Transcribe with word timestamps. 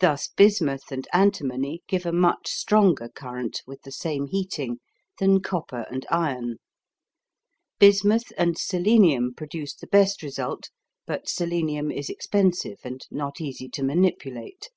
Thus 0.00 0.28
bismuth 0.28 0.92
and 0.92 1.08
antimony 1.14 1.82
give 1.88 2.04
a 2.04 2.12
much 2.12 2.46
stronger 2.50 3.08
current 3.08 3.62
with 3.66 3.80
the 3.84 3.90
same 3.90 4.26
heating 4.26 4.80
than 5.18 5.40
copper 5.40 5.86
and 5.90 6.04
iron. 6.10 6.58
Bismuth 7.78 8.30
and 8.36 8.58
selenium 8.58 9.32
produce 9.32 9.72
the 9.74 9.86
best 9.86 10.22
result, 10.22 10.68
but 11.06 11.26
selenium 11.30 11.90
is 11.90 12.10
expensive 12.10 12.80
and 12.84 13.00
not 13.10 13.40
easy 13.40 13.66
to 13.70 13.82
manipulate. 13.82 14.68